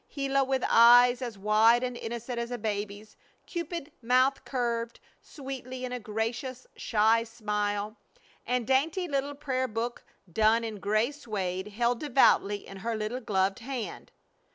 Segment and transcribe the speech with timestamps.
[0.15, 3.15] Gila with eyes as wide and innocent as a baby's,
[3.45, 7.97] cupid mouth curved sweetly in a gracious, shy smile,
[8.43, 10.03] and dainty little prayer book
[10.33, 14.11] done in gray suède held devoutly in her little gloved hand.